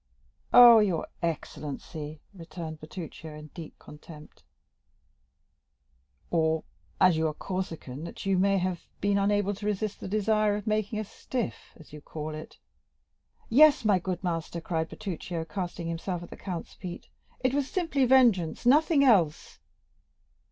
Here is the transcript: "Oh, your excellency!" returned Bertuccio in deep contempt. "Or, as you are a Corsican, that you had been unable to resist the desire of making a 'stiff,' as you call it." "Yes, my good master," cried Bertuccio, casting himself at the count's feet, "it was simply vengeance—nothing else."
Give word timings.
"Oh, 0.51 0.79
your 0.79 1.07
excellency!" 1.21 2.21
returned 2.33 2.79
Bertuccio 2.79 3.37
in 3.37 3.51
deep 3.53 3.77
contempt. 3.77 4.41
"Or, 6.31 6.63
as 6.99 7.17
you 7.17 7.27
are 7.27 7.35
a 7.35 7.35
Corsican, 7.35 8.03
that 8.05 8.25
you 8.25 8.39
had 8.41 8.79
been 8.99 9.19
unable 9.19 9.53
to 9.53 9.65
resist 9.67 9.99
the 9.99 10.07
desire 10.07 10.55
of 10.55 10.65
making 10.65 10.97
a 10.97 11.03
'stiff,' 11.03 11.75
as 11.79 11.93
you 11.93 12.01
call 12.01 12.33
it." 12.33 12.57
"Yes, 13.47 13.85
my 13.85 13.99
good 13.99 14.23
master," 14.23 14.59
cried 14.59 14.89
Bertuccio, 14.89 15.45
casting 15.45 15.85
himself 15.85 16.23
at 16.23 16.31
the 16.31 16.35
count's 16.35 16.73
feet, 16.73 17.07
"it 17.41 17.53
was 17.53 17.69
simply 17.69 18.03
vengeance—nothing 18.05 19.03
else." 19.03 19.59